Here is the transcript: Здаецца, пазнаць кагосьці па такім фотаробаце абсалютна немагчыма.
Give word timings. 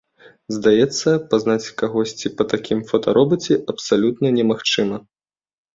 Здаецца, 0.55 1.09
пазнаць 1.33 1.73
кагосьці 1.81 2.33
па 2.41 2.49
такім 2.55 2.79
фотаробаце 2.91 3.53
абсалютна 3.77 4.27
немагчыма. 4.41 4.97